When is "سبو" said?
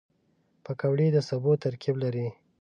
1.29-1.51